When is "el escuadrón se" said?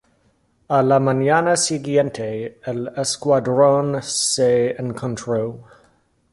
2.65-4.71